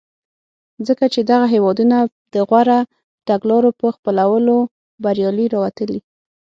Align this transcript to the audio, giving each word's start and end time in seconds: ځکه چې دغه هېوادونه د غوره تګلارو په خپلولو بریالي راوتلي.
ځکه 0.87 1.05
چې 1.13 1.19
دغه 1.31 1.45
هېوادونه 1.53 1.97
د 2.33 2.35
غوره 2.49 2.79
تګلارو 3.27 3.69
په 3.79 3.87
خپلولو 3.95 4.55
بریالي 5.03 5.45
راوتلي. 5.53 5.99